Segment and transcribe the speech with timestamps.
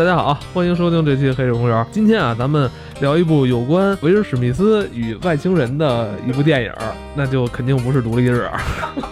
[0.00, 1.76] 大家好，欢迎收听这期《黑水公园》。
[1.92, 2.70] 今天啊，咱们
[3.02, 6.72] 聊一部有关维尔史密斯与外星人的一部电影，
[7.14, 8.48] 那就肯定不是《独立日》。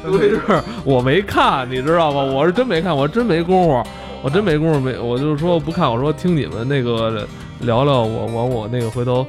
[0.02, 0.40] 独立日
[0.84, 2.22] 我没看，你知道吗？
[2.22, 3.82] 我是真没看，我真没工夫，
[4.22, 5.92] 我真没工夫，没，我就是说不看。
[5.92, 7.28] 我说听你们那个
[7.60, 9.26] 聊聊，我我我那个回头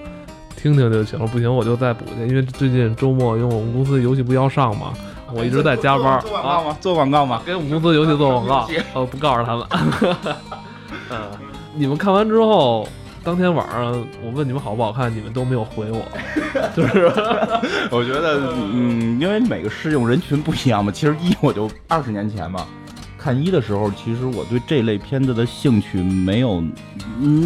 [0.55, 1.27] 听听就行了。
[1.27, 4.93] 不行我就再补去，因为最近周末因为我们公司游戏不要上嘛，
[5.35, 6.21] 我一直在加班。
[6.21, 6.77] 做广告吗？
[6.79, 7.41] 做广告吗？
[7.45, 9.65] 给我们公司游戏做广告，呃， 不告诉他们。
[11.11, 11.17] 嗯，
[11.75, 12.87] 你们看完之后，
[13.23, 13.91] 当天晚上
[14.23, 16.01] 我问你们好不好看，你们都没有回我，
[16.75, 17.05] 就是
[17.91, 20.91] 我觉得，嗯，因为每个适用人群不一样嘛。
[20.91, 22.65] 其实一我就二十年前嘛，
[23.17, 26.63] 看一的时候，其实我对这类片子的兴趣没有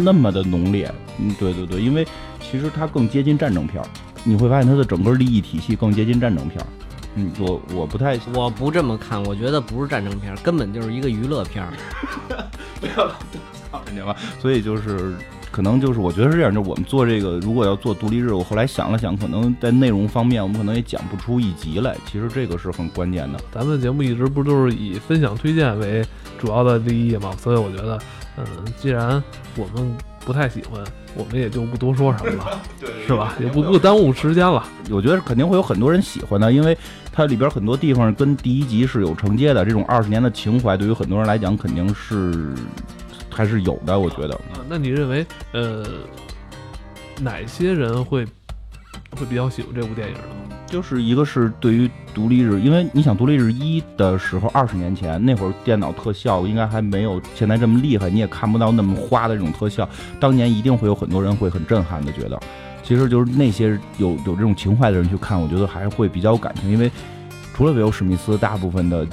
[0.02, 0.92] 那么的浓烈。
[1.18, 2.06] 嗯，对对对，因为
[2.40, 3.86] 其实它更接近战争片儿，
[4.24, 6.66] 你会发现它的整个利益体系更接近战争片儿。
[7.16, 11.64] 嗯，我我不太，我不这么看，我觉得不是战争片，根本就是一个娱乐片。
[12.80, 13.16] 不要老操
[13.86, 14.16] 人家吧。
[14.40, 15.14] 所以就是，
[15.50, 16.54] 可能就是，我觉得是这样。
[16.54, 21.96] 就我们做这个，如果要做独立日，我后来想了想，可能在内容方面，我们可能也讲不出一集来。
[22.06, 23.38] 其实这个是很关键的。
[23.52, 26.04] 咱们的节目一直不都是以分享推荐为
[26.38, 27.32] 主要的利益嘛？
[27.40, 27.98] 所以我觉得，
[28.36, 28.44] 嗯，
[28.78, 29.22] 既然
[29.56, 30.82] 我们不太喜欢。
[31.16, 32.60] 我们也就不多说什么了，
[33.06, 33.36] 是吧？
[33.38, 34.66] 也不不耽误时间了。
[34.90, 36.76] 我觉得肯定会有很多人喜欢的，因为
[37.12, 39.64] 它里边很多地方跟第一集是有承接的。
[39.64, 42.52] 这种二十年的情怀，对于很多人来讲，肯定是
[43.34, 43.98] 还是有的。
[43.98, 44.40] 我觉得。
[44.68, 45.84] 那你认为，呃，
[47.20, 48.24] 哪些人会
[49.10, 50.20] 会比较喜欢这部电影呢？
[50.66, 59.88] 就是一个是对于独立日，因为你想独立日一的时候，二十年前那会儿电脑特效应该还没有现在这么厉害，你也看不到那么花的这种特效。
[60.18, 62.40] 当年一定会有很多人会很震撼的觉得，
[62.82, 66.68] 其实就是那些有有这种情怀的人去看，我觉得还会比较有感情。
[66.70, 66.90] 因为
[67.54, 69.06] 除了维欧史密斯，大部分的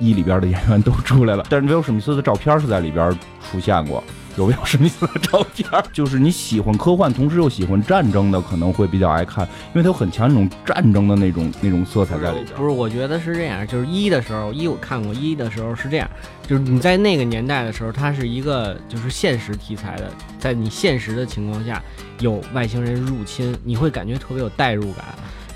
[0.00, 3.10] 一里边的演员都出来了，但是威尔史密斯的照片是在里边
[3.50, 4.02] 出现过。
[4.36, 5.68] 有威尔史密斯的照片？
[5.92, 12.56] 就是你喜欢科幻，同时又喜欢战争的，可能会比较爱看，因为它有很强那种战争的那种那种色彩在里边。
[12.56, 16.08] 不是，我觉得是这样，就是一的时候，一我看过一的时候是这样，
[16.46, 21.82] 就是你在那个年代的时候，它是一个就是现实题材的，在你现实的情况下
[22.20, 25.04] 有外星人入侵，你会感觉特别有代入感。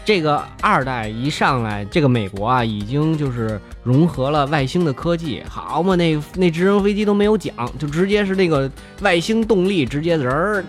[0.04, 8.70] 这个二代一上来，这个美国啊，已经就是融合了外星的科技，好嘛，那那直升飞机都没有讲，就直接是那个
[9.00, 10.64] 外星动力，直接人儿。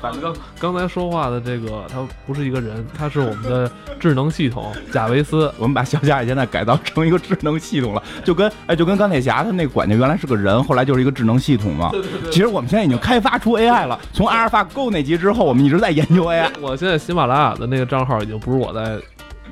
[0.00, 5.52] 反正刚才说话的这个，他不是一个人，他是我们的智能系统贾维斯。
[5.58, 11.90] 我们把小贾现在改造成一个智能系统了，就跟哎，就跟钢铁侠他那管家原来是个人，后来就是一个智能系统嘛。
[12.30, 16.50] 其实我们现在已经开发出 AI 了，从阿尔法 Go 那集之后，我们一直在研究 AI。
[16.60, 17.64] 我现在喜马拉雅的。
[17.66, 18.98] 那个账号已经不是我在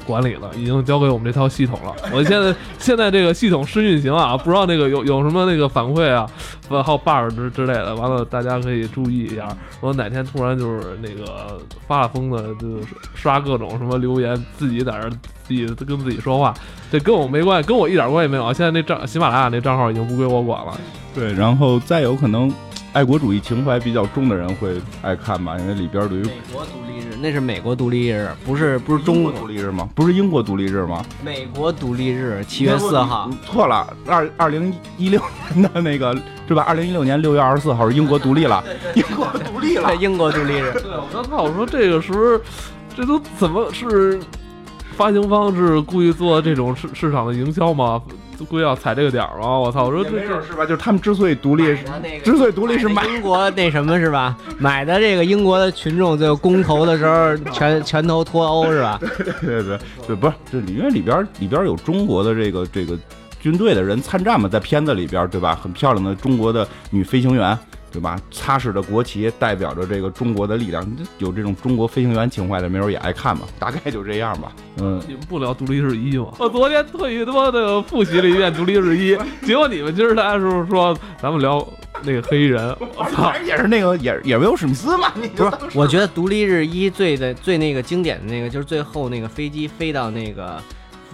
[0.06, 1.94] 管理了，已经交给我们这套系统了。
[2.12, 6.28] 我现在 现在这个系统试运行啊，不知道那个有有什么那个反馈啊，
[6.68, 7.94] 还有 bug 之之类的。
[7.94, 9.48] 完了，大家可以注意一下。
[9.80, 15.10] 我哪天突然就是那个发了疯的，就是刷各种什么留言，自己在那
[15.44, 16.52] 自己跟自己说话，
[16.90, 18.52] 这跟我没关系，跟我一点关系没有。
[18.52, 20.76] 现在那账喜马拉雅那账号已经不归我管了。
[21.14, 22.52] 对，然后再有可能。
[22.94, 26.91] 爱国主义情怀比较重的人会爱看吧，因为里边对于美国独立日，
[27.22, 29.88] 那是美国独立日，不是不是中国独立日吗？
[29.94, 31.04] 不是英国独立日吗？
[31.24, 35.22] 美国独立日七月四号，错了，二二零一六
[35.54, 36.12] 年的那个
[36.48, 36.64] 是吧？
[36.64, 38.64] 二零一六年六月二十四号是英国独立了，
[38.96, 40.72] 英国独立了，英国独立日。
[40.82, 42.40] 对，我刚才我说这个时候，
[42.96, 44.18] 这都怎么是
[44.96, 48.02] 发行方是故意做这种市市场的营销吗？
[48.46, 49.48] 故意要踩这个点儿吧？
[49.58, 49.84] 我操！
[49.84, 50.64] 我说这这是吧？
[50.64, 51.76] 就是他们之所以独立，
[52.24, 54.36] 之所以独立是买英国那什么是吧？
[54.58, 58.98] 买的这个英国的群众最后公投的时候 全全投脱欧是吧？
[59.00, 62.96] 对对对对，不是这里因为里边里边有中国的这个这个
[63.40, 65.58] 军队的人参战嘛，在片子里边对吧？
[65.60, 67.58] 很漂亮的中国的女飞行员。
[67.92, 68.18] 对吧？
[68.30, 70.82] 擦拭着国旗，代表着这个中国的力量。
[71.18, 73.46] 有这种中国飞行员情怀的，没准也爱看吧。
[73.58, 74.52] 大概就这样吧。
[74.78, 76.28] 嗯，你们不聊独立日一吗？
[76.38, 81.66] 我昨天特意他妈的复习了一遍独立日一，结果你们今儿来的时候说咱们聊
[82.02, 85.12] 那个黑衣人，我操，也是那个也也没有史密斯嘛？
[85.36, 90.60] 不是，我觉得独立日一最的最那个经典的那个，就是最后那个飞机飞到那个。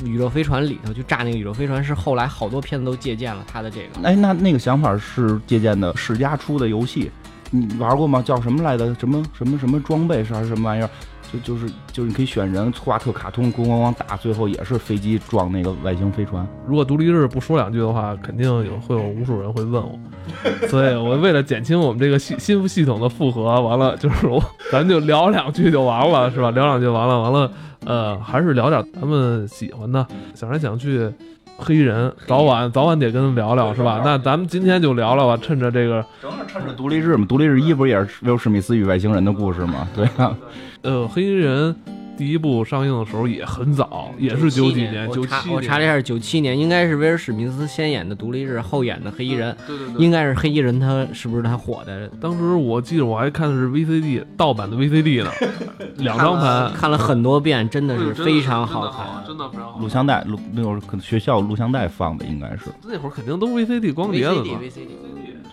[0.05, 4.09] 宇宙飞船里头去炸那个宇宙飞船是后来好多片子都借鉴了他的这个。
[4.09, 7.11] 哎，那那个想法是借鉴的世嘉出的游戏，
[7.51, 8.23] 你玩过吗？
[8.23, 8.95] 叫什么来的？
[8.95, 10.91] 什么什么什么装备是还是什么玩意儿？
[11.31, 16.47] 就就是就是你可以选人画特卡通，咣咣咣打，最后也是飞机撞那个外星飞船。
[16.67, 19.99] 如果独立日不说两句的话，肯定有会有无数人会问我，
[20.69, 24.43] 所以我为了减轻我们这个系新系统的负荷，完了就是我
[24.73, 26.51] 咱就聊两句就完了，是吧？
[26.53, 27.53] 聊两句完了，完了，
[27.85, 31.13] 呃，还是聊点咱们喜欢的，想来想去。
[31.61, 34.01] 黑衣人早晚早晚得跟他聊聊，是吧？
[34.05, 39.89] 那咱们今天就聊聊吧，趁着这个，正好趁着独立日嘛，独立日一不也是威尔史密斯与外星人的故事嘛？
[39.93, 40.39] 对啊，
[40.83, 41.75] 呃，黑衣人。
[42.19, 45.33] 第一部上映的时候也很早，也是九几年，九七。
[45.53, 49.57] 我查了一下，九七年应该是威尔史密斯先演的独立日，后演的黑衣人。
[49.65, 52.09] 对对对，应该是黑衣人，他是不是他火的？
[52.21, 55.31] 当时我记得我还看的是 VCD 盗版的 VCD 呢，
[55.99, 59.79] 两张盘，看了很多遍，真的是非常好看，真的非常好。
[59.79, 64.89] 录像带录那会儿可能学校录像带放的应该是，那会儿肯定都 VCD 光碟了 VCD。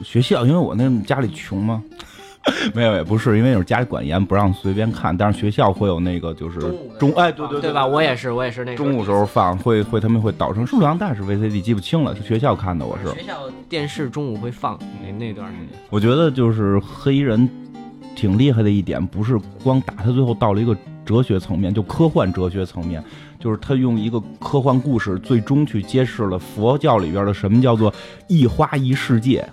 [0.03, 1.83] 学校因为我那家里穷嘛。
[2.73, 5.15] 没有，也不是，因为有家里管严，不让随便看。
[5.15, 6.59] 但是学校会有那个，就是
[6.99, 7.85] 中哎，对对对吧？
[7.85, 12.85] 我也是，我也是那个中午时候放，会会他们会导成数量大是 VCD，记不清了，是学校看的。
[12.85, 15.69] 我是学校电视中午会放那那段时间。
[15.89, 17.49] 我觉得就是黑衣人
[18.15, 23.03] 挺厉害的一点，不是光打他，最后到了一个哲学层面，就科幻哲学层面，
[23.39, 27.91] 就是他用一个科幻故事，最终去揭示了佛教里边的什么叫做
[28.27, 29.47] 一花一世界。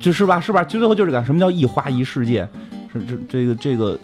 [0.00, 0.40] 就是吧？
[0.40, 0.64] 是吧？
[0.64, 2.48] 就最后就是个，什么叫一花一世界？
[2.92, 3.96] 是这这个这个，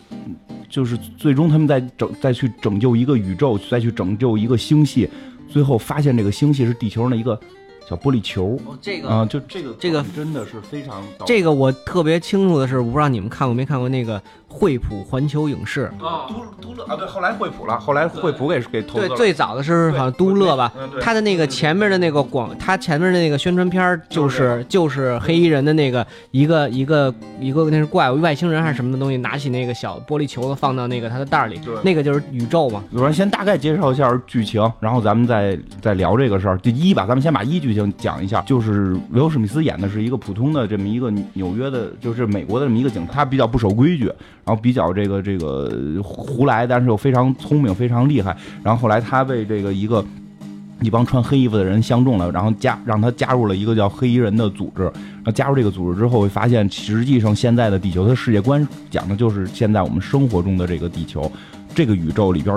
[0.69, 5.09] 就是最终他们在拯再去拯救一个宇宙，再去拯救一个星系，
[5.49, 7.41] 最后发现这个星系是地球上的一个
[7.89, 8.59] 小玻璃球。
[8.81, 11.03] 这个啊，就这个这个真的是非常。
[11.25, 14.21] 这个我特别清楚的是，我不知道你们看过没看过那个。
[14.49, 32.83] 惠普环球影视啊，都都乐啊，对，后来惠普了，后来惠普给给投对，最早的是好像都乐吧，他的那个前面的那个广，他前面的那个宣传片就是就是黑衣人的那个一个一个一个那是怪物外星人还是什么的东西，拿起那个小玻璃球子放到那个他的袋里，那个就是宇宙嘛。
[32.93, 36.57] 我说先大概介绍一下剧情，然后咱们再再聊这个事儿。
[36.59, 44.07] 第一吧，咱们先把一剧情讲一下，就是维欧史密斯演的是一个普通的这么一个纽约的，就是美国的这么一个警，他比较不守规矩。
[44.45, 48.37] 然后比较这个这个胡来，但是又非常聪明，非常厉害。
[48.63, 50.05] 然后后来他被这个一个
[50.83, 54.83] 一帮穿黑衣服的人相中了，然后加让他加入了一个叫黑衣人的组织。
[54.83, 61.29] 然后加入这个组织之后，会发现实际上现在的地球的世界观讲的就是现在我们生活中的这个地球，
[61.75, 62.57] 这个宇宙里边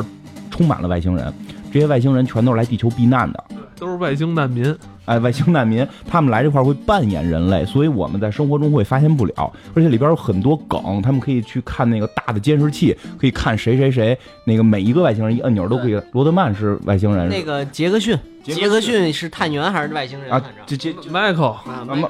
[0.51, 1.33] 充满了外星人。
[1.71, 3.44] 这些外星人全都是来地球避难的，
[3.77, 4.75] 都是外星难民。
[5.09, 9.51] 哎，外星难民，他们来这块会扮演人类，所以我们在生活中会发现不了。
[9.73, 14.15] 而且里边有很多梗，他们可以去看那个大的监视器，可以看谁谁谁，
[14.45, 16.00] 那个每一个外星人一按钮都可以。
[16.11, 20.39] 罗德曼是外星人，那个杰克逊，杰克逊是探员还是外星人啊？
[20.67, 21.56] 这杰迈克，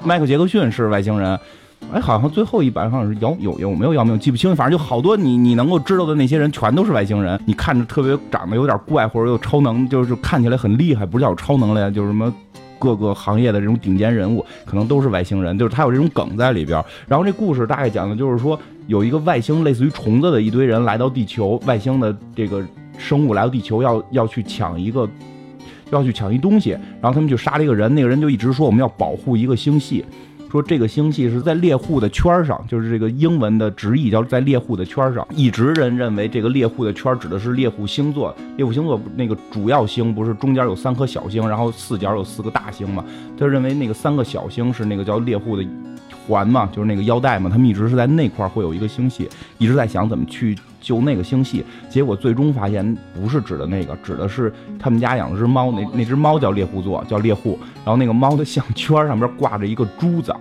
[0.03, 1.39] 迈克杰克逊是外星人。
[1.93, 7.39] 哎，好像最后一版好像是姚有有没有姚明记不清，反正就好多你你能够知道的那些人全都是外星人。
[7.45, 12.33] 你看着特别长得有点怪，或者有超能，就是看起来很厉害，不是叫超能力，就是什么。
[12.79, 16.83] 各个行业的这种顶尖人物，可能都是外星人，就是他有这种梗在里边。
[17.07, 22.65] 然后这故事大概讲的就是说，有一个外星类似于虫子的一堆人来到地球，外星的这个
[22.97, 25.07] 生物来到地球，要要去抢一个，
[25.91, 26.71] 要去抢一东西。
[26.71, 30.05] 然后他们就杀了一个人，那个人就一直说我们要保护一个星系。
[30.51, 35.27] 说这个星系是在猎户的圈上，就是这个英文的直译叫在猎户的圈上。
[35.35, 43.03] 一直人认为这个猎户的圈指的是猎户星座，猎户星座那个主要星不是中间有三颗小星，然后四角有四个大星嘛？
[43.37, 45.65] 他认为那个三个小星是那个叫猎户的。
[46.27, 49.27] 环嘛，就是那个腰带嘛，他们一直是在那块会有一个星系，
[49.57, 60.33] 一直在想怎么去救那个星系，结果最终发现不是指的那个，指的是他们家养的只猫，那那只猫叫猎户座，叫猎户，然后那个猫的项圈上边挂着一个珠子，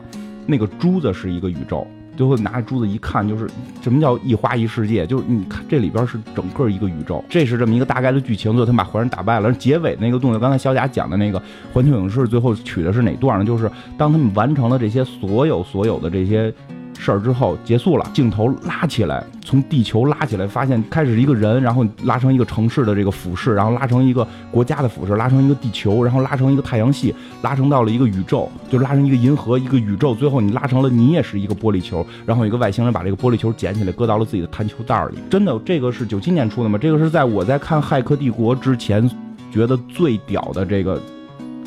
[0.47, 1.87] 那个珠子是一个宇宙。
[2.17, 3.49] 最后拿着珠子一看，就是
[3.81, 8.51] 什么叫一花一世界，就是你看这里边是整个一个宇宙，这是这么一个大概的剧情。
[8.51, 11.41] 最后他把坏人打败了，结尾那个动作，刚才小贾讲的那个
[11.73, 13.45] 环球影视最后取的是哪段呢？
[13.45, 16.53] 就是当他们完成了这些所有所有的这些。
[16.99, 27.89] 事儿之后结束了，镜头拉起来，从地球拉起来，发现开始一个人，然后拉成一个城市的这个俯视，然后拉成一个国家的俯视，拉成一个地球，然后拉成一个太阳系，拉成到了。
[27.91, 30.89] 一个宇宙，就拉成一个银河，一个宇宙，最后你拉成了。
[30.91, 34.25] 你也是一个玻璃球，然后一个外星人把这个玻璃球捡起来，搁到了。
[34.25, 35.19] 自己的弹球袋里。
[35.31, 36.79] 真的，这个是九七年出的吗？
[36.79, 39.11] 这个是在我在看《骇客帝国》之前
[39.51, 41.01] 觉得最屌的这个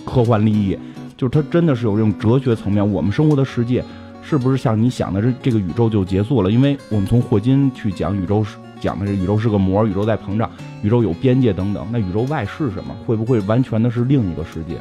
[0.05, 0.77] 科幻利益，
[1.17, 3.83] 就是它真的是有这种哲学层面，我们生活的世界。
[4.23, 6.49] 是不是像你想的，这这个宇宙就结束了？
[6.49, 10.49] 因为我们从霍金去讲宇宙是讲的是宇宙是个膜，宇宙在膨胀，
[10.81, 11.85] 宇宙有边界等等。
[11.91, 12.95] 那宇宙外是什么？
[13.05, 14.75] 会不会完全的是另一个世界？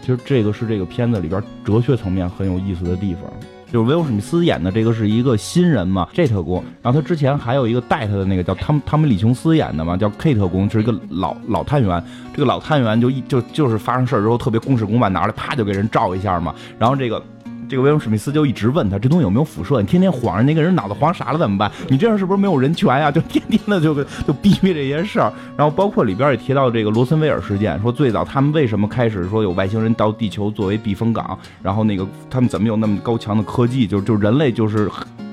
[0.00, 3.24] 其实这个是这个片子里边哲学层面很有意思的地方。
[3.72, 6.64] 就是威尔史密斯演的这个是一个新人嘛，J 特工。
[6.82, 12.02] 然后他之前还有一个带他的那个叫汤汤姆李琼斯演的嘛，叫 K 特工，是一个老老探员。
[12.32, 16.54] 这个老探员就一就就是发生事儿之后特别公事公办，拿出来啪就给人照一下嘛。
[16.78, 17.22] 然后这个。
[17.70, 19.80] 这个威尔史密斯就一直问他这东西有没有辐射？
[19.80, 21.70] 你天天晃着那个人脑子晃傻了怎么办？
[21.88, 23.12] 你这样是不是没有人权呀？
[23.12, 23.94] 就天天的就
[24.26, 25.32] 就逼逼这些事儿。
[25.56, 31.38] 然后包括里边也提到这个罗森威尔事件，说最早他们为什么开始说有外星人到地球作为避风港？
[31.62, 33.86] 然后那个他们怎么有那么高强的科技？
[33.86, 34.90] 就就人类就是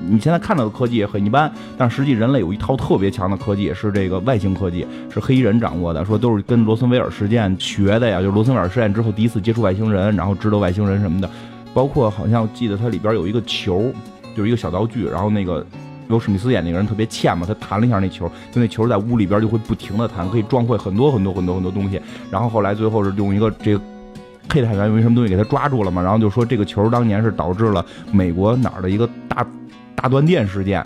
[0.08, 6.06] 你现在看到的科技也很一般，但实际人类有一套特别强的科技，是这个外星科技，是黑衣人掌握的。
[6.06, 11.27] 说都是跟罗森威尔事件学的呀，就罗森威尔事件之后第一次接触外星人，然后知道外星人什么的。
[11.78, 13.94] 包括好像记得它里边有一个球，
[14.36, 15.64] 就是一个小道具，然后那个
[16.10, 22.02] 有史密斯演那个人特别欠嘛，他弹了一下那球，就那球在屋里边就会不停的弹，可以撞坏很多很多很多很多东西。
[22.32, 23.82] 然后后来最后是用一个这个
[24.50, 29.46] 配太员用什么东西给他抓住了嘛，然后就说这个球当年是导致了美国哪儿的一个大
[29.96, 30.84] 大断电事件，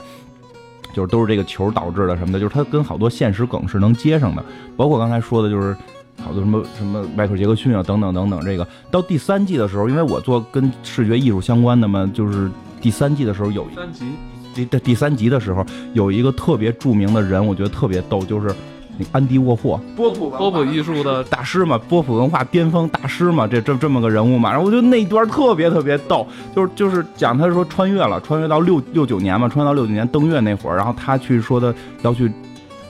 [0.94, 4.44] 就是都是这个球导致的什么的，就是他跟好多现实梗是能接上的。
[4.76, 5.74] 包括刚才说的就是。
[6.24, 8.44] 好多什么什么迈克尔杰克逊啊，等等等等。
[8.46, 12.50] 这个到第三季的时候，因为我做跟视觉艺术相关的嘛，就是
[12.80, 14.06] 第三季的时候有三集，
[14.54, 18.54] 第第三集的时候有一个特别著名的人，我觉得特别逗，就是
[18.98, 24.52] 那安迪沃霍，波普波普艺术的大师嘛，波普文化巅峰大师嘛，这这这么个人物嘛。
[24.52, 31.74] 然后我觉得那一段特别特别逗，就是就是讲他说穿越了，穿越到六六九年嘛，穿越到六九年登月那会儿，然后他去说的
[32.04, 32.32] 要去。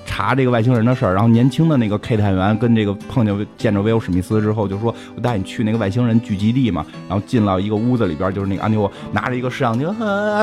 [0.05, 9.85] 查这个外星人的事儿，然后年轻的那个 K 探员跟这个碰见见着威尔史密斯之后，就说：“我带你去那个外星人聚集地嘛。”然后进了一个屋子里边，就是那个安迪沃拿着一个摄像机，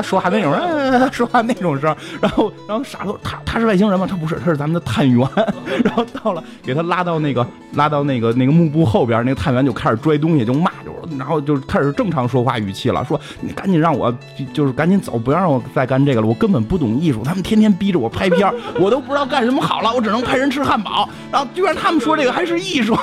[0.03, 1.95] 说话那种，说话那种声。
[2.21, 4.07] 然后，然后傻子：“他他是外星人吗？
[4.09, 5.27] 他不是，他是咱们的探员。
[5.83, 14.13] ”然后到了，给他拉到那个拉到那个那个幕布后边，那个探员就开始拽东西，就骂，就然后就开始正常说话语气了，说：“你赶紧让我，
[14.53, 16.27] 就是赶紧走，不要让我再干这个了。
[16.27, 21.07] 我根本不懂艺术，他们天天逼着我拍片，我都不知道干什么。”好了，我只能派人吃汉堡。
[21.31, 22.97] 然后居然他们说这个还是艺术，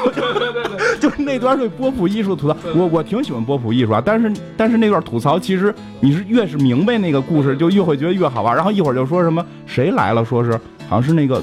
[1.00, 2.56] 就是那段对波普艺术吐槽。
[2.74, 8.54] 我我挺喜欢波普艺术啊，但是但是那段吐槽，其实你是越是明白那个故事，就越会觉得越好玩。
[8.54, 10.52] 然后一会儿就说什么谁来了，说是
[10.88, 11.42] 好像是那个。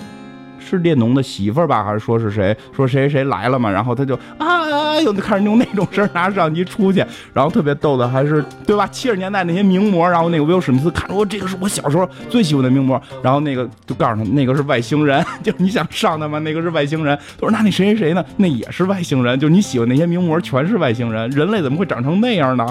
[0.69, 2.55] 是列侬的媳妇儿吧，还是说是谁？
[2.75, 3.69] 说谁谁来了嘛？
[3.69, 8.87] 然后他就啊，又开始用那种声拿摄像机出去，然后特别逗的，还是对吧？
[8.87, 16.39] 七十年代那些名模，然后那个威尔史密斯看着我，这个是我小时候最喜欢的名模，然后那个就告诉他那个是外星人， 就你想上的吗？
[16.39, 17.17] 那个是外星人。
[17.39, 18.23] 他说那你谁谁谁呢？
[18.37, 19.39] 那也是外星人。
[19.39, 22.65] 就你喜欢那些名模全是外星人，人类怎么会长成那样呢？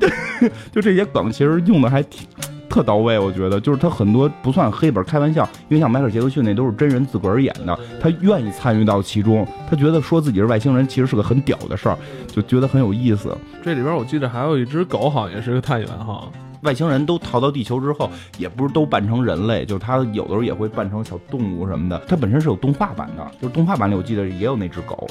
[0.00, 0.10] 对，
[0.72, 2.26] 就这些梗其实用的还挺。
[2.74, 13.32] 特到位，我觉得就是他很多不算黑本开玩笑，因为像迈克尔杰克逊那都是真人自个儿演的，他愿意参与到其中，他觉得说自己是外星人其实是个很屌的事儿，就觉得很有意思。
[13.62, 16.28] 这里边我记得还有一只狗，好像也是个探员哈。
[16.62, 22.02] 外星人都逃到地球之后，也不是都扮成人类，就是他有的时候也会扮成小动物什么的。
[22.08, 25.06] 它本身是有动画版的，就是动画版里我记得也有那只狗。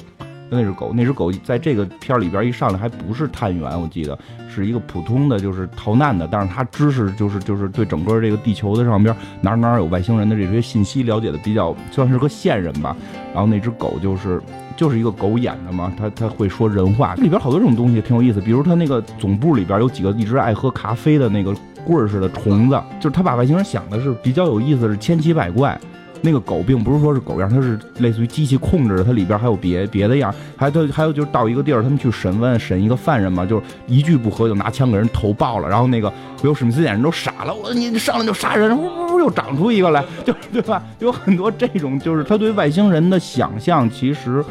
[0.53, 4.17] 那只狗，那只狗在这个片儿里边一上来还不是探员，我记得
[4.47, 6.27] 是一个普通的，就是逃难的。
[6.31, 12.95] 但是他知识就是就是对整个这个地球的上边哪哪有外星人的这些信息了解的比较，算是个线人吧。
[13.33, 14.41] 然后那只狗就是
[14.77, 17.15] 就是一个狗演的嘛，它它会说人话。
[17.15, 21.55] 里边好多这种东西挺有意思，比如它那个总部里边有几个一直爱喝咖啡的那个
[21.85, 25.79] 棍儿似的虫子，就是他把外星人想的是比较有意思，是千奇百怪。
[26.25, 40.81] 那个狗并不是说是狗样，它是类似于机器控制的，它里边还有别别的样，还它还有就是到一个地儿，他们去审问审一个犯人嘛，就是一句不合就拿枪给人头爆了，然后那个比如史密斯演人都傻了，我你上来就杀人，呜呜呜又长出一个来，就对吧？
[40.99, 44.43] 有很多这种，就是他对外星人的想象，其实。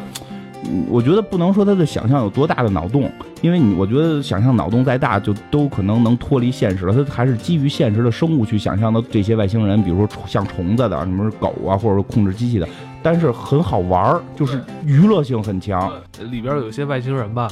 [0.89, 6.93] 我觉得不能说他的想象有多大的脑洞，因为你我觉得想象脑洞再大，就都可能能脱离现实了。
[6.93, 12.67] 他还是基于现实的生物去想象的这些外星人，比如说像虫子的，什么狗啊，或者说控制机器的，
[13.01, 15.91] 但是很好玩儿，就是娱乐性很强。
[16.31, 17.49] 里边有些外星人吧，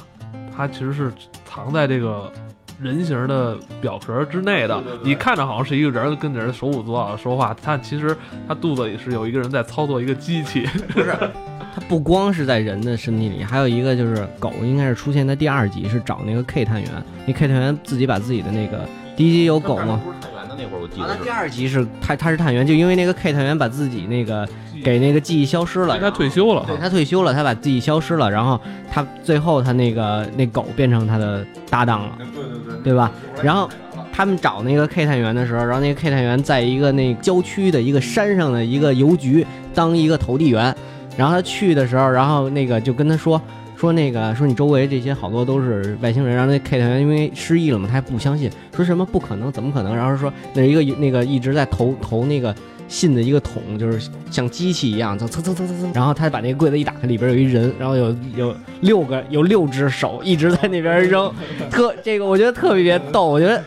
[0.55, 1.11] 他其实是
[1.45, 2.31] 藏在这个
[2.81, 4.81] 人形的表壳之内的。
[5.03, 8.15] 你看着好像是一个人跟着人手舞足蹈的说话，他其实
[8.47, 11.15] 他肚子里是有一个人在操作一个机器， 不是。
[11.73, 16.91] 它不光是在人的身体里，还有一个就是狗，应该是出现在第二集，是找那个 K 探员。
[17.25, 18.85] 那 K 探员自己把自己的那个
[19.15, 20.01] 第一集有狗吗？
[20.61, 21.15] 那会儿，我记得。
[21.23, 24.47] 第二集是他，他是探员，就因为那个 K 探员把自己那个
[24.83, 26.63] 给那个记忆消失了，他退休了。
[26.67, 28.59] 对他退休了，他把记忆消失了，然后
[28.91, 32.43] 他最后他那个那狗变成他的搭档了，对对
[32.75, 33.11] 对，对吧？
[33.41, 33.67] 然后
[34.13, 40.75] 他们找那个 K 探员的时候，然后那个 K 探员在一个那郊区的一个山上的一个邮局当一个投递员。
[41.17, 43.39] 然后他去的时候，然后那个就跟他说
[43.81, 49.95] 说那个说你周围这些好多都是外星人，然后那 K 探员因为失忆了嘛，他还不相信，说什么不可能，怎么可能？
[49.95, 52.53] 然后说那一个那个一直在投投那个
[52.87, 61.33] 信的一个桶，就是像机器一样，就蹭蹭蹭蹭蹭，然后他把那个柜子一打开，里边有一人，然后有有六个有六只手一直在那边扔，
[61.71, 63.63] 特这个我觉得特别逗，我觉得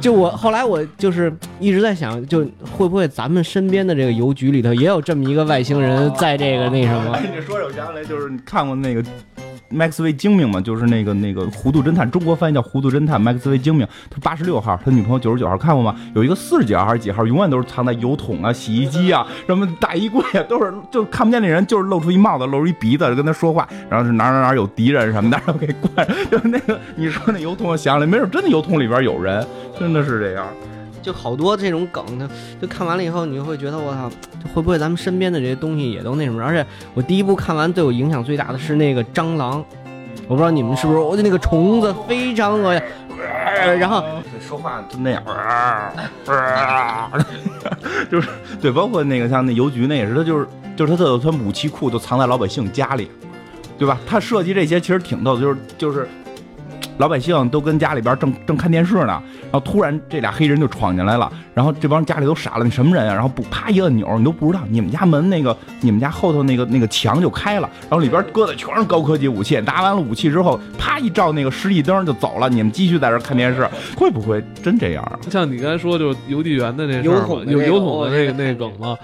[0.00, 1.30] 就我后来我就是
[1.60, 2.40] 一直在想，就
[2.74, 7.12] 会不会咱们身边的这个邮局里头也有这么一个外星人在这个那什么？
[7.12, 9.04] 哎， 你说着我想起来，就是你看过那个。
[9.72, 13.20] 麦克斯韦精明嘛，就是那个那个糊涂侦探，中国翻译叫糊涂侦探。
[13.20, 15.94] 麦克斯韦精明，他八十六号，他女朋友九十九号，看过吗？
[16.14, 26.06] 有一个四十几号还是几号，永远都是藏在油桶啊、洗衣机啊、什么大衣柜啊，都是就看不见那人，就是露出一帽子，露出一鼻子跟他说话，然后是哪哪哪有敌人什么的，然后给关。
[26.30, 29.44] 就那个你说那油桶，我想了，没准真的油桶里边有人，
[29.78, 30.46] 真的是这样。
[31.02, 32.28] 就好多这种梗，他
[32.60, 34.08] 就看完了以后，你就会觉得我操，
[34.54, 36.42] 会不会咱们身边的这些东西也都那什么？
[36.42, 39.64] 而且我第一部看完对我影响最大的是那个蟑螂，
[40.28, 42.82] 我不知道你们是不是，我就那个虫子非常恶心，
[43.78, 44.04] 然后
[44.40, 45.22] 说话就那样，
[48.10, 48.28] 就是
[48.60, 53.10] 对，包括那个像那邮局那也是，他就是就是他的他武器库都藏在老百姓家里，
[53.76, 53.98] 对吧？
[54.06, 56.08] 他设计这些其实挺逗的，就是就是。
[56.98, 63.14] 老百姓都跟家里边正正看电视呢，然后突然这俩黑人就闯进来了，然后这帮家里都傻了，你什么人啊？
[63.14, 75.02] 然后不啪一按钮，你都不知道，你们家门那个你们家后头那个那个墙就开了，然后里边搁的全是高科技武器，拿完了武器之后，啪一照那个示意灯就走了，你们继续在这看电视，会不会真这样？
[75.30, 78.96] 像你刚才说就邮递员的那邮筒有邮筒的那个那梗吗？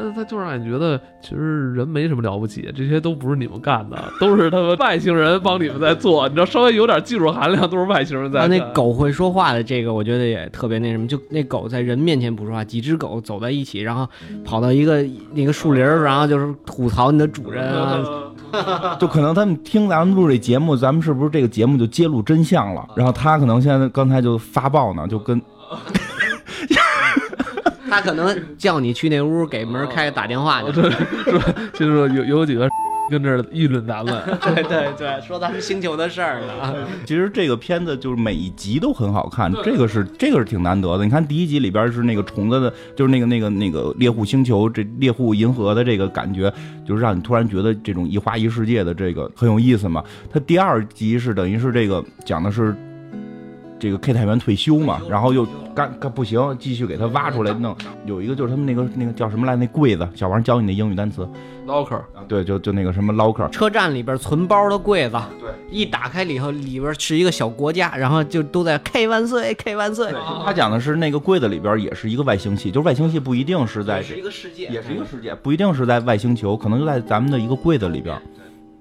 [0.00, 6.28] 那他就让你觉得其实人没什么了不起，这些都不是你们干的，都是他们外星人帮你们在做。
[6.28, 8.46] 你知道，稍微有点技术含量，都是外星人在。
[8.46, 11.06] 那狗会说话的这个，我觉得也特别那什么。
[11.08, 14.08] 就那狗在人面前不说话，几只狗走在一起，然后
[14.44, 17.98] 跑到一个那个树林然后就是吐槽你的主人啊。
[18.98, 22.88] 就可能他们听咱们录这节目，咱们是不是这个节目就揭露真相了？
[22.96, 25.40] 然后他可能现在刚才就发报呢，就跟。
[27.88, 30.72] 他可能叫你去那屋给门开打电话去，
[31.74, 32.68] 就是说有有几个
[33.10, 34.22] 跟这儿议论咱们，
[34.54, 36.74] 对对对，说咱们星球的事儿呢。
[37.06, 41.04] 其实这个片子就是每一集都很好看，这个是这个是挺难得的。
[41.04, 46.52] 你看第一集里边是那个虫子的，就是那个那个那个猎户星球，这猎户银河的这个感觉，
[46.86, 50.04] 就是让你突然觉得这种一花一世界的这个很有意思嘛。
[50.30, 52.76] 它第二集是等于是这个讲的是。
[53.78, 57.76] 这个 K 太原退休嘛，然后又干干不行，继续给他挖出来弄。
[58.04, 61.28] 有一个就是他们那个那个叫什么来，那柜子，小王教你那英语单词
[61.66, 62.00] ，locker。
[62.26, 63.48] 对，就就那个什么 locker。
[63.50, 70.12] 车站里边存包的柜子，对，一打开以后，里边是一个小国家，然后就都在 K 万岁，K 万岁。
[70.44, 78.20] 他讲的是那个柜子里边也是一个外星系，就是外星系不一定是在，是一个世界，也是一个世界，不一定是在外星球，可能就在咱们的一个柜子里边。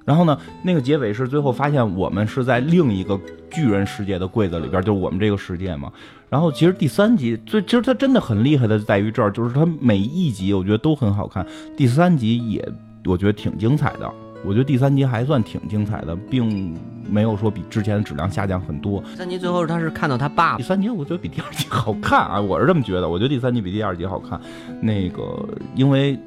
[0.08, 3.20] 然后呢，那个结尾是最后发现我们是在另一个
[3.52, 5.92] 巨人世界的柜子里边，就是我们这个世界嘛。
[6.30, 12.66] 然后其实第三集最其实它真的很厉害的在于这儿，就是它每一集我觉得都很好看，第三集也
[13.04, 14.10] 我觉得挺精彩的。
[14.46, 16.74] 我觉得第三集还算挺精彩的，并
[17.10, 19.04] 没有说比之前的质量下降很多。
[19.12, 20.56] 第三集最后他是看到他爸。
[20.56, 23.10] 第三集我觉得比第二集好看啊，我是这么觉得。
[23.10, 24.40] 我觉得第三集比第二集好看，
[24.80, 25.22] 那个
[25.76, 26.18] 因为。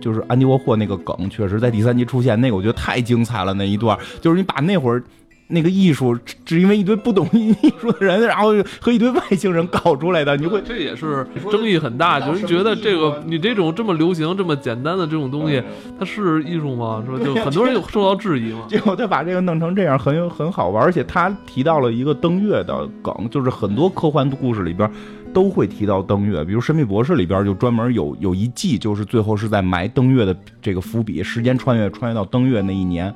[0.00, 3.52] 就是安迪沃霍那个梗，确实在第三集出现，那个我觉得太精彩了。
[3.54, 5.02] 那一段就是你把那会儿
[5.48, 8.48] 那个艺术，只因为一堆不懂艺术的人，然后
[8.80, 12.20] 和一堆外星人搞出来的，你会这也是争议很大。
[12.20, 15.62] 就是觉得这个你这种这么流行、这么简单的这种东西，
[15.98, 17.00] 它是艺术吗？
[17.06, 18.64] 是吧就很多人受到质疑嘛。
[18.68, 20.82] 结果他把这个弄成这样，很有很好玩。
[20.84, 24.90] 而且他提到了一个登月的梗，就是很多科幻故事里边。
[25.36, 33.14] 都会提到登月，比如《神秘博士》里边就专门有有一季，就是最后是在埋登月的这个伏笔，时间穿越穿越到登月那一年，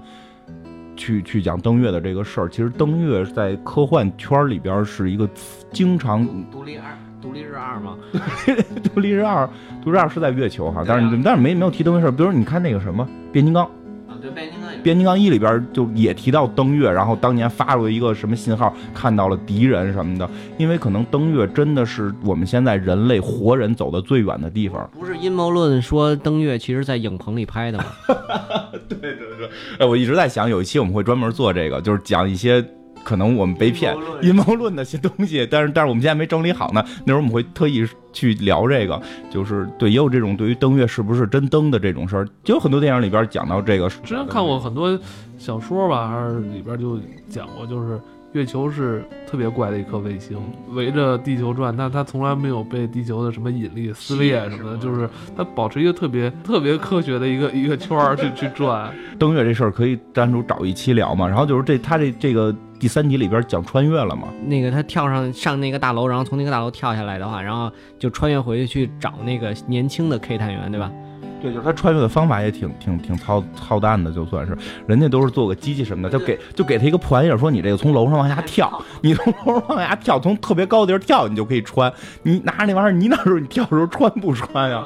[0.98, 2.48] 去去讲登月的这个事儿。
[2.50, 5.26] 其实登月在科幻圈里边是一个
[5.72, 7.96] 经常 独立二独立日二吗？
[8.92, 9.48] 独立日二，
[9.82, 12.12] 独立日二是在月球哈，但是但是没没有提登月事儿。
[12.12, 13.64] 比如你看那个什么变形金刚
[14.06, 14.30] 啊，对。
[14.32, 20.28] 变形金刚一里边就也提到登月，然后当年发出一个什么信号，看到了敌人什么的。
[20.58, 24.88] 因为可能登月真的是我们现在人类活人走的最远的地方。
[24.98, 27.84] 不是阴谋论说登月其实在影棚里拍的吗？
[28.88, 32.64] 对对对，哎，我一直在想有一期我们会专门做这个，就是讲一些。
[33.02, 36.84] 可能我们被骗，阴谋论的些东西，但是但是我们现在没整理好呢。
[37.04, 43.88] 那时候我们会特意去聊这个，就是对，也有这种对于登月是不是真登的这种事儿，就有很多电影里边讲到这个。
[43.88, 44.98] 之前看过很多
[45.38, 47.98] 小说吧，还是里边就讲过，就是
[48.32, 50.36] 月球是特别怪的一颗卫星，
[50.70, 58.92] 围着地球转，但它从来没有被地球的什么引力撕裂什么的，就是它保持一个特别特别科学的一个一个圈儿去去转。
[59.18, 61.26] 登月这事儿可以单独找一期聊嘛。
[61.26, 70.90] 然后就是这它这这个第三集里边讲穿越了嘛，那个他跳上上那个大楼，然后从那个大楼跳下来的话，然后就穿越回去去找那个年轻的 K 探员，对吧？
[71.42, 81.92] 对，就是他穿越的方法也挺挺挺操操蛋的，就算是人家都是做个机器什么的，就给就给他一个破玩意儿，说你这个从楼上往下跳，你从楼上往下跳，从特别高的地儿跳，你就可以穿。
[82.22, 84.82] 你拿着那玩意儿，你哪时候你跳的时候穿不穿呀？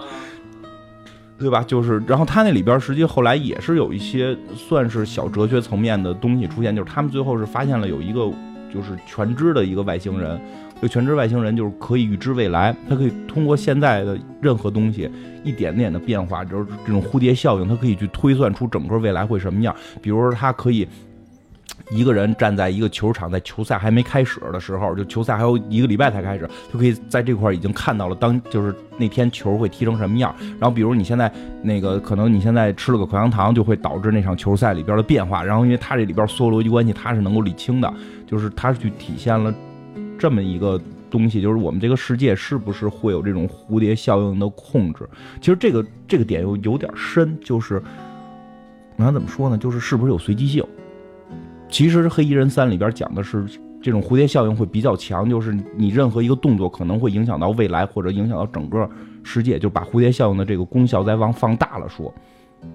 [1.38, 1.62] 对吧？
[1.66, 8.30] 就是，然后他那里边实际后来也是有一些算是小哲学层面的东西出现，就是他们最后是发现了有一个
[8.72, 10.40] 就是全知的一个外星人，
[10.80, 15.10] 这全知外星人就是可以预知未来，他可以通过现在的任何东西
[15.42, 19.74] 一点点的变化，就是这种蝴蝶效应，他可以去推算出整个未来会什么样。
[20.00, 20.86] 比如说，他可以
[21.90, 30.34] 一个人站在一个球场，在球赛还没开始的时候，就球赛还有一个礼拜才开始，就可以在这块已经看到了当就是那天球会踢成什么样。
[30.58, 31.30] 然后，比如你现在
[31.62, 35.44] 那个可能你现在吃了个口香糖，就会导致那场球赛里边的变化。
[35.44, 37.94] 然后，因为它这里边所有逻辑关系，它是能够理清的，
[38.26, 39.54] 就是它去体现了
[40.18, 45.08] 这么一个东西，就是我们这个世界是不是会有这种蝴蝶效应的控制？
[45.40, 47.82] 其实这个这个点又有点深，就是
[48.96, 49.58] 那怎么说呢？
[49.58, 50.64] 就是是不是有随机性？
[51.74, 53.44] 其实《黑衣人三》里边讲的是
[53.82, 58.88] 这种蝴蝶效应会比较强，就是你任何一个动作可能会影响到未来或者影响到整个
[59.24, 62.14] 世界，就把蝴蝶效应的这个功效再往放大了说。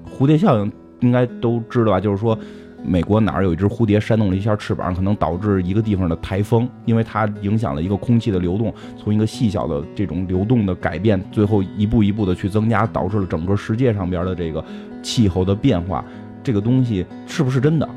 [0.05, 1.99] 蝴蝶效应应该都知道吧？
[2.01, 2.37] 就是说，
[2.83, 14.61] 美国哪儿有一只蝴蝶扇动了一下翅膀，可能导致一个地方的台风，因为它影响了一个空气的流动，从一个细小的这种流动的改变，最后一步一步的去增加，导致了整个世界上边的这个
[15.01, 16.03] 气候的变化。
[16.43, 17.87] 这个东西是不是真的？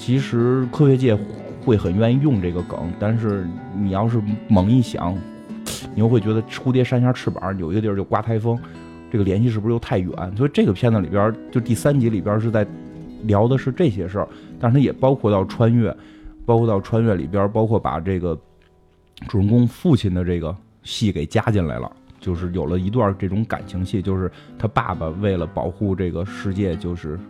[0.00, 1.14] 其实科学界
[1.62, 5.14] 会很愿意用这个梗，但是你要是猛一想，
[5.94, 8.58] 你又会觉得蝴蝶扇一下翅膀，有一个地儿就刮台风，
[9.12, 10.10] 这个联系是不是又太远？
[10.38, 12.66] 所以这个片子里边，就第三集里边是在
[13.24, 15.94] 聊的是这些事儿，但是它也包括到穿越，
[16.46, 18.36] 包括到穿越里边，包括把这个
[19.28, 21.92] 主人公父亲的这个戏给加进来了。
[22.18, 27.20] 就是有了一段这种感情戏，就是他爸爸为了保护这个世界，就是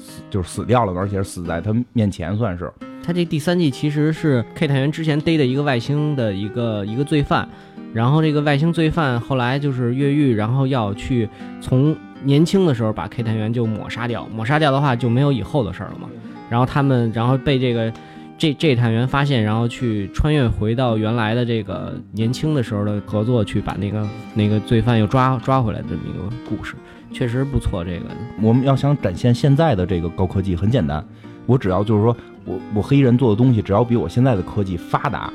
[0.00, 2.72] 死就是死掉了，而且是死在他面前，算是。
[3.02, 7.48] 他这第三季其实是 K 探员之前逮的一个外星的一个一个罪犯，
[7.94, 11.28] 然后这个外星罪犯后来就是越狱，然后要去
[11.60, 16.08] 从年轻的时候把 K 探员就抹杀掉，抹杀掉的话就没有以后的事儿了嘛。
[16.50, 17.92] 然后他们然后被这个
[18.36, 26.74] 这这探员发现，然后去穿越回到原来的这个年轻的时候的合作，去把那个那个罪犯又抓抓回来的这么一个故事，
[27.12, 27.84] 确实不错。
[27.84, 28.06] 这个
[28.40, 31.04] 我们要想展现现在的这个高科技，很简单，
[31.46, 35.32] 我只要就是说我我黑衣人做的东西，只要比我现在的科技发达，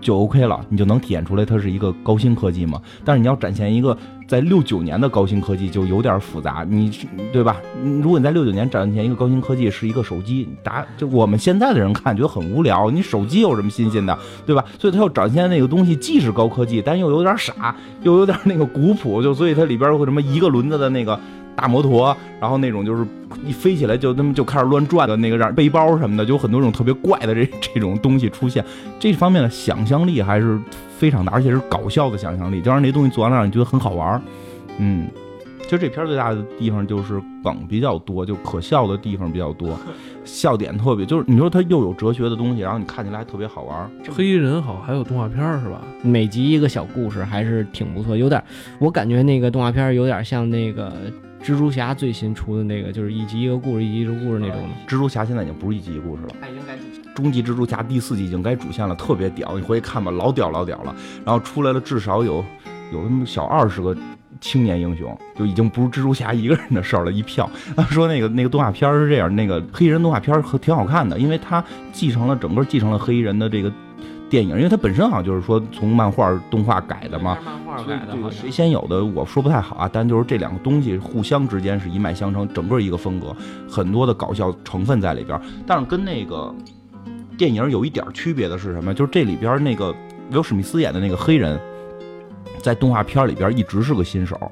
[0.00, 2.80] 就 OK 了，你就能体现出来它是一个高新科技嘛。
[3.04, 3.96] 但是你要展现一个
[4.28, 6.90] 在六九年的高新科技，就有点复杂，你
[7.32, 7.56] 对吧？
[8.02, 14.64] 如果你在六九年展现一个高新科技是一个手机，打就我们现在的人看觉得很无聊，你手机有什么新鲜的，对吧？
[14.78, 21.18] 所以它要展现那个东西既是高科技，但又有点傻，又有点那个古朴，就所以它里边会什么一个轮子的那个。
[21.56, 23.04] 大摩托，然后那种就是
[23.44, 28.64] 一飞起来就那么就开始乱转的那个让背包什么的，就有很多种特别怪的这 这种东西出现。
[29.00, 30.60] 这方面的想象力还是
[30.98, 34.20] 非常大，而且是搞笑的想象力，就让那东西做完了让你觉得很好玩儿。
[34.78, 35.08] 嗯，
[35.62, 39.78] 其实这片儿最大的地方就是梗比较多，就可笑的地方比较多，
[40.24, 43.90] 笑点特别，就是你说它又有哲学的东西，然后你看起来还特别好玩儿。
[44.14, 45.80] 黑衣人好还有动画片儿是吧？
[46.02, 48.42] 每集一个小故事还是挺不错，有点
[48.78, 50.92] 我感觉那个动画片有点像那个。
[51.46, 54.68] 蜘蛛侠最新出的那个，就是一集一个故事，一集一个故事那种的。
[54.88, 57.14] 蜘蛛侠现在已经不是一集一个故事了，他已经该主线。
[57.14, 60.92] 终极蜘蛛侠第四季已经该主线了，特别屌，你回去看吧，老屌老屌了。
[61.24, 62.44] 然后出来了至少有
[62.92, 63.96] 有那么小二十个
[64.40, 67.48] 青年英雄，就已经不是蜘蛛侠一个人的事儿了，一票。
[67.76, 73.72] 他 说那个那个动画片是这样，那个黑衣人动画片挺好看的，因为它继承了整个继承了黑衣人的这个。
[74.28, 83.34] 电影，因为它本身好像就是说从漫画动画改的嘛，漫画改的，这个谁先有的我说不太好啊，但就是这两个东西互相之间是一脉相承，整个一个风格，
[83.70, 85.40] 很多的搞笑成分在里边。
[85.66, 86.52] 但是跟那个
[87.38, 88.92] 电影有一点区别的是什么？
[88.92, 89.94] 就是这里边那个
[90.30, 91.60] 威尔史密斯演的那个黑人，
[92.60, 94.50] 在动画片里边一直是个新手。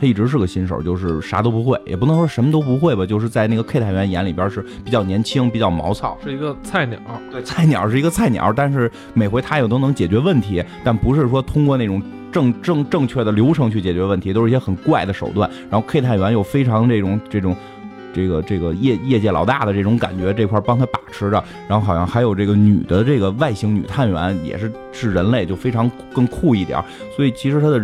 [0.00, 6.98] 他一直是个新手，就是啥都不会，也不能说什么都不会吧，就是在那个 K 探员眼里边是比较年轻、比较毛糙，是一个菜鸟。
[7.30, 15.48] 对，菜鸟是一个菜鸟，但是每回他又都能解决问题，但不是说通过那种正正正确的流程去解决问题，都是一些很怪的手段。
[15.70, 17.56] 然后 K 探员又非常这种这种
[18.12, 21.42] 这个这个业业界老大的这种感觉，这块帮他把持着。
[21.68, 26.82] 然后好像还有这个女的这个外星女探员，也是是人类，就非常更酷一点。
[27.16, 27.78] 所以其实他的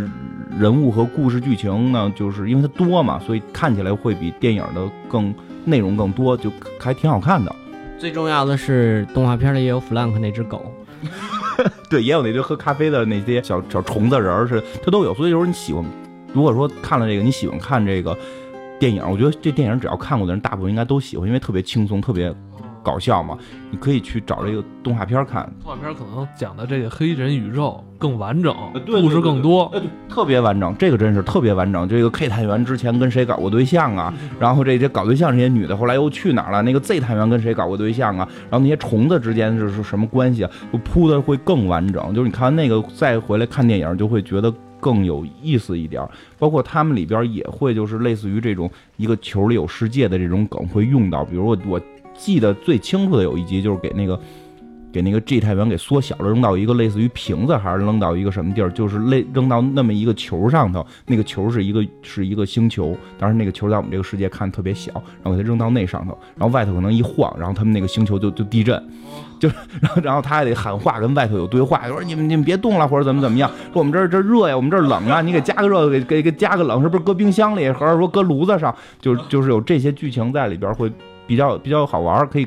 [0.58, 5.32] 人物和故事剧情呢，就是因为它多嘛，所以看起来会比电影的更
[5.64, 7.54] 内容更多，就还挺好看的。
[7.96, 10.72] 最重要的是动画片里也有弗兰克那只狗，
[11.88, 15.14] 对，也有那堆喝咖啡的那些小小虫子人儿，是它都有。
[15.14, 15.84] 所以就是你喜欢，
[16.32, 18.16] 如果说看了这个，你喜欢看这个
[18.80, 22.34] 电影，我觉得这电影只要看过的人，大部分应该都喜欢，因为特别轻松，特别
[22.82, 23.36] 搞笑嘛。
[23.70, 28.54] 你可以去找这个动画片看，动画片可能讲的这个黑人宇宙更完整
[28.86, 29.70] 故事更多。
[30.08, 31.86] 特别完整，这个真是特别完整。
[31.86, 34.12] 这个 K 探员之前跟谁搞过对象啊？
[34.40, 36.62] 然后这些搞对象这些女的后来又去哪儿了？
[36.62, 38.26] 那个 Z 探员跟谁搞过对象啊？
[38.50, 40.50] 然后那些虫子之间是是什么关系啊？
[40.72, 42.14] 就铺的会更完整。
[42.14, 46.02] 就是你看完那个再回来看电影，就会觉得更有意思一点。
[46.38, 51.24] 包括他们里边也会就是类似于这种一个球里有世界的这种梗会用到。
[51.24, 51.80] 比如我我
[52.18, 54.20] 记得最清楚的有一集就是给那个。
[54.90, 58.70] 给那个 G 探员给缩小了，扔到一个类似于瓶子，还是扔到一个什么地儿？
[58.70, 64.90] 就是类扔到那么一个球上头，那个球是一个是一个星球，当时那个球在我们这个世界看特别小，
[65.22, 68.82] 然后给它扔到那上头，然后外头可能一晃，然后他们那个星球就就地震，
[69.38, 69.46] 就
[69.82, 80.90] 然后 然后他还得喊话跟外头有对话，说你们你们别动了或者怎么怎么样，说我们这这热呀，我们这冷啊，你给加个热给给给加个冷，是不是搁冰箱里，还是说搁炉子上，就就是有这些剧情在里边会
[81.28, 82.46] 比较比较好玩，可以。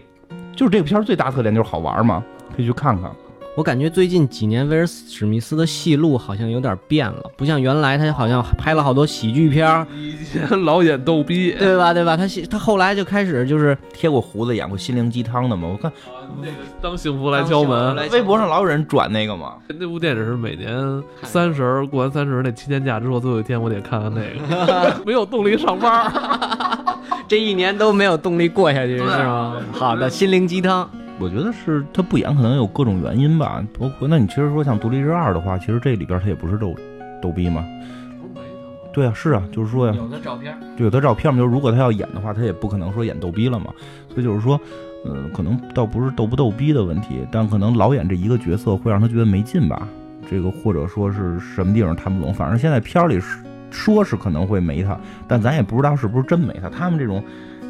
[0.53, 2.21] 就是这个片儿最大特点就是好玩嘛，
[2.55, 3.09] 可以去看看。
[3.55, 11.93] 我感觉最近几年威尔史密斯的戏路好像有点变了，不像原来他好像拍了好多喜剧片儿，以前老演逗逼，对吧？
[11.93, 12.15] 对吧？
[12.15, 15.91] 他他后来就开始就是贴过胡子演过心灵鸡汤的嘛，我看
[16.41, 19.55] 那个当幸福来敲门，来微博上老有人转那个嘛。
[19.67, 26.70] 那部电影是每年三十过完三十那七天假之后，最后一天我得看看那个， 没有动力上班儿。
[27.31, 29.55] 这一年都没有动力过下去，是吗？
[29.71, 30.89] 好的，心灵鸡汤。
[31.17, 33.63] 我觉得是他不演，可能有各种原因吧。
[33.79, 36.75] 包括那你其实说像《独立日二》的话，其实这里边他也不是逗
[37.21, 37.63] 逗逼嘛。
[38.91, 41.39] 对啊，是啊，就是说呀，有的照片，就有的照片嘛。
[41.39, 43.67] 就是如果他要演的话，他也不可能说演逗逼了嘛。
[44.09, 44.59] 所以就是说，
[45.05, 49.87] 呃，可能倒不是逗不逗逼的问题，但可能老演这一个角色会让他觉得没劲吧。
[50.29, 53.37] 这个或者说是什么地方谈不拢，反正现在片儿里是
[53.71, 56.69] 说是可能会没他，但咱也不知道是不是真没他。
[56.69, 57.23] 他们这种，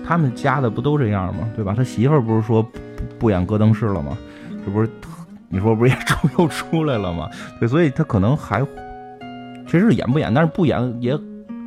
[0.06, 1.48] 他们家的不都这样吗？
[1.56, 1.74] 对吧？
[1.78, 2.80] 他媳妇儿不是说不
[3.20, 4.18] 不演戈登式了吗？
[4.66, 4.90] 这不是
[5.48, 7.30] 你说不是也出又出来了吗？
[7.60, 8.66] 对，所以他可能还
[9.68, 11.18] 其实演不演，但是不演也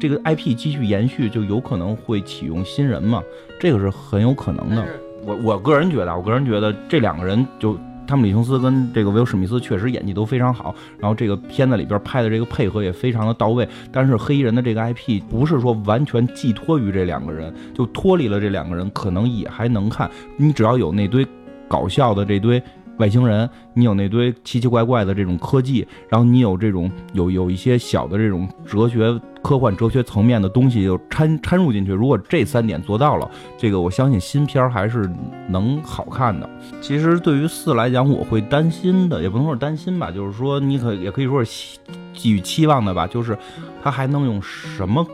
[0.01, 3.23] 这个 IP 继续延续，就有可能会启用新人嘛，
[3.61, 4.85] 这个是很有可能的。
[5.25, 7.79] 我我个人觉得，我个人觉得这两个人就。
[8.07, 13.69] 汤姆·李琼斯跟这个威尔·史密斯确实演技都非常好，然后这个片子里边拍的这个配合也非常的到位。
[13.90, 20.11] 但是黑衣人的这个 IP 不是说完全寄托于这两个人，就脱离了这两个人，可能也还能看。
[20.37, 21.27] 你只要有那堆
[21.67, 22.62] 搞笑的这堆
[22.98, 29.20] 外星人，你有那堆奇奇怪怪的这种科技，然后你有这种有有一些小的这种哲学。
[29.44, 35.07] 科幻哲学层面的东西就掺掺入进去，如果这三点做到了，这个我相信新片儿还是
[35.50, 36.48] 能好看的。
[36.80, 41.78] 其实对于四来讲，我会担心的，也不能说是担心吧，就是说你可也可以说是
[42.14, 43.37] 寄予期望的吧，就是
[43.83, 45.07] 他还能用什么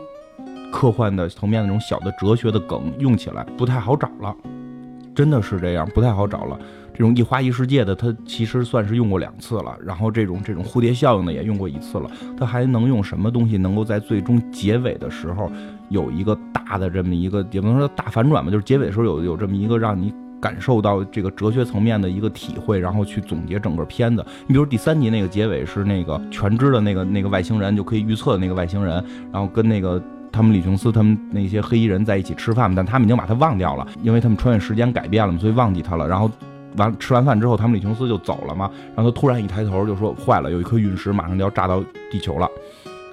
[0.71, 4.33] 科幻的层面那种小的哲学的梗用起来，不太好找了，
[5.13, 6.57] 真的是这样，不太好找了。
[7.01, 9.75] 这种一花一世界的，它其实算是用过两次了。
[9.83, 12.07] 然后这种这种蝴蝶效应的也用过一次了。
[12.37, 15.51] 它还能用什么东西能够在最终结尾的时候
[15.89, 24.23] 有一个大的这么一个，也不能说大反转吧，就是结尾的时候有有这么一个让你感受到这个哲学层面的一个体会，然后去总结整个片子。
[24.45, 29.99] 你比如第三集那个结尾是那个全知的那个那个外星人就可以预测的那个外星人，然后跟那个
[30.31, 36.07] 他们李琼斯他们那些黑衣人在一起吃饭，但他们已经把他忘掉了，因为他们穿越时间改变了，所以忘记他了。
[36.07, 36.29] 然后。
[36.77, 38.69] 完吃完饭之后，他们李琼斯就走了嘛。
[38.95, 42.47] 然后他突然一抬头就说：“坏了，有一颗陨石马上就要炸到地球了。”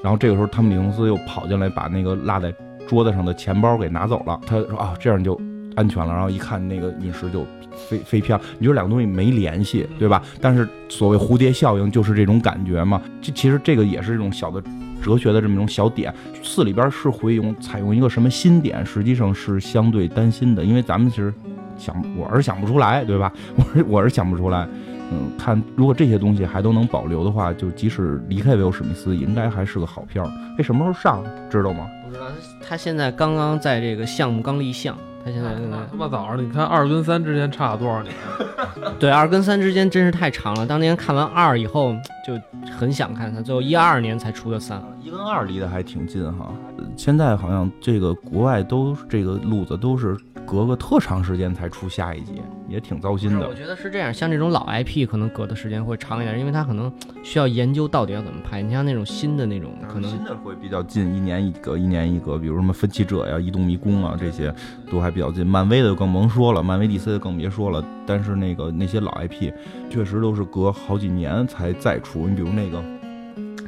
[0.03, 2.55] 然后这个时候，他们李琼斯又跑进来，把那个落在
[2.87, 4.41] 桌子上的钱包给拿走了。
[4.47, 5.41] 他说：“啊，这样就
[5.75, 7.45] 安全了。”然后一看，那个陨石就
[7.89, 8.41] 飞飞飘。
[8.59, 10.23] 你说两个东西没联系，对吧？
[10.41, 13.03] 但是所谓蝴蝶效应就是这种感觉嘛。
[13.21, 14.63] 这其实这个也是一种小的
[15.03, 16.15] 哲学的这么一种小点。
[16.43, 21.33] 四里边是会用采用一个什么新点，实际上是相对担心的，因为咱们其实。
[21.79, 23.33] 想我是想不出来，对吧？
[23.55, 24.67] 我是我是想不出来。
[25.13, 30.29] 嗯，看如果这些东西还都能保留的话，就即使离开威尔史密斯，应该还是个好片儿。
[30.59, 31.25] 哎，什么时候上？
[31.49, 31.87] 知道吗？
[32.05, 32.27] 不知道。
[32.61, 35.51] 他现在刚刚在这个项目刚立项，他现在
[35.89, 38.13] 他妈早上，你看二跟三之间差了多少年？
[38.99, 40.67] 对，二跟三之间真是太长了。
[40.67, 41.95] 当年看完二以后，
[42.27, 42.39] 就
[42.73, 44.83] 很想看它，最后一二年才出的三。
[45.03, 46.53] 一跟二离得还挺近哈。
[46.97, 53.55] 现在好像这个国外都这个路子都是隔个特长时间才出下一集，也挺糟心的我。
[53.55, 56.91] 觉得是这样，像这种老 IP 可能隔的时间会长一点，因为它可能
[57.23, 58.63] 需要研究到底要怎么拍。
[58.63, 64.55] 你像那种新的那种，可能新的会比较近，一年一隔，一年一隔，比如什么分歧者呀、移动迷宫啊，这些
[64.91, 65.47] 都还比较近。
[65.47, 67.85] 漫威的就更甭说了，漫威 DC 的更别说了。
[68.07, 69.53] 但是那个那些老 IP
[69.91, 72.27] 确实都是隔好几年才再出。
[72.27, 72.83] 你比如那个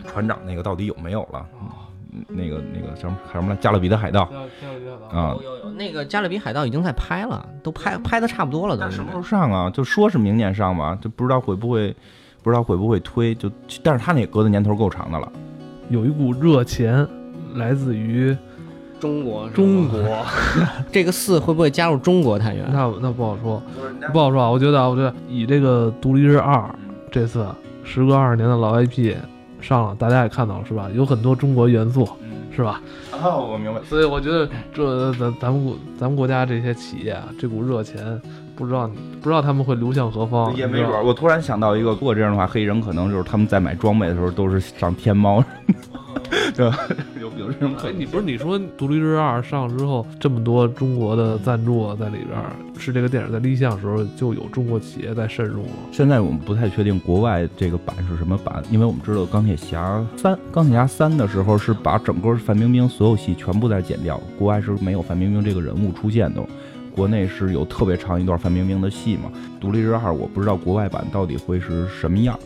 [0.06, 1.46] 船长那个到底有没有了？
[2.12, 4.22] 嗯那个那个什么什么来，《加勒比的海盗》
[5.16, 9.10] 啊，有有有，那个《加勒比海盗》已经在拍了，都拍拍的差不多了都但什么。
[9.10, 9.70] 时候上啊？
[9.70, 11.94] 就说是明年上吧，就不知道会不会，
[12.42, 13.34] 不知道会不会推。
[13.34, 13.50] 就
[13.82, 15.30] 但是他那隔的年头够长的了。
[15.88, 17.06] 有一股热钱
[17.54, 18.36] 来自于
[18.98, 19.98] 中国中国，
[20.90, 22.64] 这个四会不会加入中国探员？
[22.72, 23.62] 那那不好说，
[24.12, 24.50] 不好说啊。
[24.50, 26.54] 我觉得啊，我觉得以这个《独立日二》
[27.10, 27.46] 这次
[27.82, 29.14] 时隔二十年的老 IP
[29.60, 30.88] 上了，大家也看到了是吧？
[30.94, 32.08] 有很多中国元素
[32.54, 32.80] 是吧？
[33.22, 33.80] 哦，我明白。
[33.84, 38.20] 所以我觉得这咱咱们国咱们国家这些企业啊，这股热钱，
[38.56, 45.42] 不知道不知道他们会流向何方，也没准我突然想到一个，如果这样的话，黑人可能就是他们在买装备的时候都是上天猫，
[46.54, 46.78] 对吧？
[47.20, 48.00] 有有这种可哎，能。
[48.00, 55.72] 你不是你说《独立日二》上之后，这么多中国的赞助啊在里边儿，是这个电影在立项时候就有中国企业在渗入吗？
[55.92, 66.42] 现在我们不太确定国外这个版是什么版，因为我们知道钢铁侠三，钢铁侠三的时候是把整个范冰冰所有戏全部在剪掉，国外是没有范冰冰这个人物出现的。
[66.92, 72.36] 国内是有特别长一段范冰冰的戏嘛，《独立日二》我不知道国外版到底会是什么样。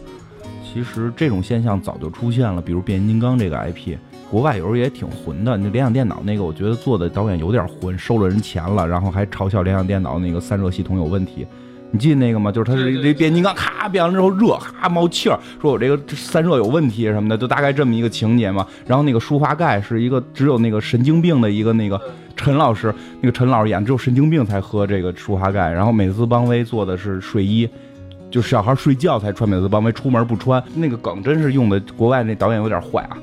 [0.74, 3.96] 其实这种现象早就出现了，比如变形金刚这个 IP，
[4.28, 5.56] 国外有时候也挺混的。
[5.56, 11.46] 那联想电脑那个，我觉得做的导演有点混，收了人钱了，然后还嘲笑联想电脑那个散热系统有问题。
[11.92, 12.50] 你记得那个吗？
[12.50, 18.66] 就是它是这变形金刚，咔变完之后热，哈冒气儿，说我这个散热有问题什么的，就大概这么一个情节嘛。
[18.84, 22.00] 然后那个舒华盖是一个只有那个神经病的一个那个
[22.34, 27.68] 陈老师，那个陈老师演只有神经病才喝这个舒华盖，然后美斯邦威做的是睡衣。
[28.30, 30.62] 就是小孩睡觉才穿美斯邦威，出门不穿。
[30.74, 33.16] 那个梗真是用的，国外那导演有点坏啊，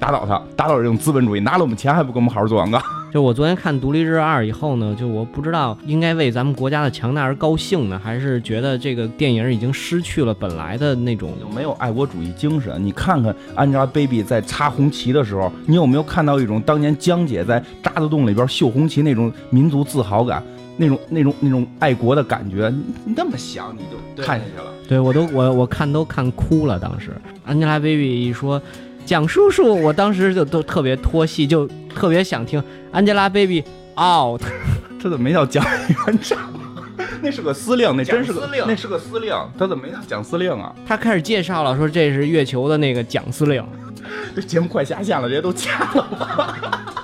[0.00, 2.80] 打倒他，打倒这种资本主义，拿了我们钱还不给我们好好做广告。
[3.14, 12.84] 就我昨天看《独立日二》以后呢，就我不知道应该为咱们国家的强大而高兴呢，还是觉得这个电影已经失去了本来的那种有没有爱国主义精神？
[12.84, 20.42] 你看看 Angelababy 在插红旗的时候，你有没有看到一种当年江姐在渣滓洞里边绣红旗那种民族自豪感，
[20.76, 22.68] 那种那种那种爱国的感觉？
[22.68, 23.80] 你你那么想你
[24.16, 24.70] 就看下去了。
[24.88, 27.10] 对我都我我看都看哭了，当时
[27.48, 28.60] Angelababy 一说
[29.04, 32.62] 蒋叔叔，我当时就都特别脱戏，就特别想听
[32.92, 33.64] Angelababy
[33.96, 34.42] out。
[35.00, 36.38] 这怎么没叫蒋元长？
[37.22, 40.74] 那是个司令，那真是个司令那是个司令，他怎么没叫蒋司令啊？
[40.86, 43.64] 他开始介绍了，说这是月球的那个蒋司令。
[44.36, 46.95] 这节目快下线了，这些都掐了。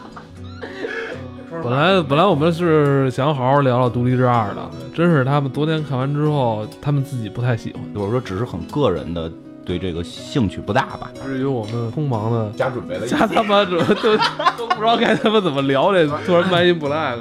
[1.63, 7.83] 本来本来我们是想好好聊聊《独立日二》的，真是他们昨天看完之后，他们自己不太喜欢。
[7.95, 9.31] 我说只是很个人的
[9.65, 14.17] 对这个兴趣不大吧，至于我们匆忙的加准备了加他妈准都
[14.59, 17.19] 都不知道该他妈怎么聊这，突然埋一 flag，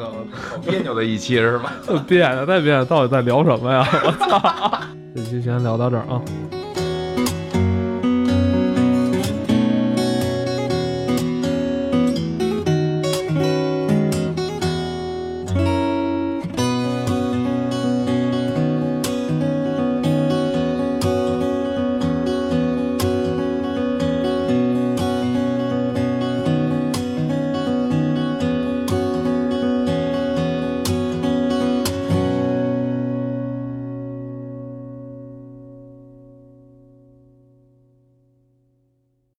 [0.66, 1.74] 别扭的一期是吧？
[1.86, 3.88] 特别扭太别扭，到底在聊什么呀？
[4.06, 4.80] 我操！
[5.16, 6.20] 这期先聊到这儿啊。